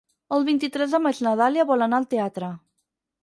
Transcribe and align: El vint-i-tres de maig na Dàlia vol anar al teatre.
El 0.35 0.45
vint-i-tres 0.45 0.95
de 0.95 0.99
maig 1.03 1.19
na 1.27 1.33
Dàlia 1.41 1.67
vol 1.73 1.87
anar 1.87 1.99
al 1.99 2.07
teatre. 2.17 2.49